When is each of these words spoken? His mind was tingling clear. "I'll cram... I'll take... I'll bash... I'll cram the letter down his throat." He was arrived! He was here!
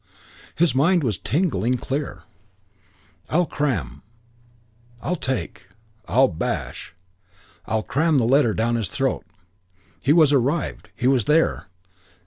His 0.55 0.73
mind 0.73 1.03
was 1.03 1.19
tingling 1.19 1.77
clear. 1.77 2.23
"I'll 3.29 3.45
cram... 3.45 4.01
I'll 4.99 5.15
take... 5.15 5.67
I'll 6.07 6.27
bash... 6.27 6.95
I'll 7.67 7.83
cram 7.83 8.17
the 8.17 8.25
letter 8.25 8.55
down 8.55 8.77
his 8.77 8.89
throat." 8.89 9.23
He 10.01 10.11
was 10.11 10.33
arrived! 10.33 10.89
He 10.95 11.05
was 11.07 11.25
here! 11.25 11.67